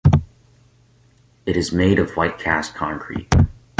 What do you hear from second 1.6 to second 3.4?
made of white cast concrete.